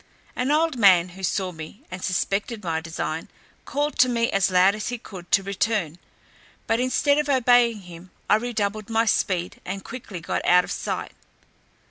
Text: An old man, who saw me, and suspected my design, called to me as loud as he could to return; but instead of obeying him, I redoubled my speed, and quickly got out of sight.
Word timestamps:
An 0.35 0.49
old 0.49 0.79
man, 0.79 1.09
who 1.09 1.21
saw 1.21 1.51
me, 1.51 1.83
and 1.91 2.03
suspected 2.03 2.63
my 2.63 2.81
design, 2.81 3.29
called 3.65 3.99
to 3.99 4.09
me 4.09 4.31
as 4.31 4.49
loud 4.49 4.73
as 4.73 4.87
he 4.87 4.97
could 4.97 5.29
to 5.31 5.43
return; 5.43 5.99
but 6.65 6.79
instead 6.79 7.19
of 7.19 7.29
obeying 7.29 7.81
him, 7.81 8.09
I 8.27 8.37
redoubled 8.37 8.89
my 8.89 9.05
speed, 9.05 9.61
and 9.63 9.83
quickly 9.85 10.19
got 10.19 10.43
out 10.43 10.63
of 10.63 10.71
sight. 10.71 11.11